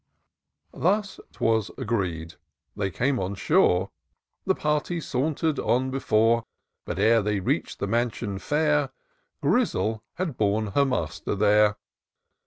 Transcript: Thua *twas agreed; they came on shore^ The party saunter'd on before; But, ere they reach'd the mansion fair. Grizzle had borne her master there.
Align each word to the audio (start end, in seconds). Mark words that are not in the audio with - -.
Thua 0.73 1.05
*twas 1.33 1.69
agreed; 1.77 2.33
they 2.75 2.89
came 2.89 3.19
on 3.19 3.35
shore^ 3.35 3.91
The 4.47 4.55
party 4.55 4.99
saunter'd 4.99 5.59
on 5.59 5.91
before; 5.91 6.45
But, 6.85 6.97
ere 6.97 7.21
they 7.21 7.39
reach'd 7.39 7.79
the 7.79 7.85
mansion 7.85 8.39
fair. 8.39 8.89
Grizzle 9.43 10.01
had 10.15 10.37
borne 10.37 10.71
her 10.71 10.85
master 10.85 11.35
there. 11.35 11.77